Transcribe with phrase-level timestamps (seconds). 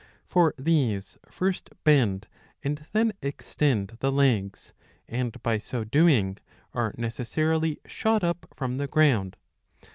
[0.01, 2.25] ^^ For these first bend
[2.63, 4.73] and then extend the legs,
[5.07, 6.39] and, by so doing,
[6.73, 9.37] are necessarily sl^ot up from the ground.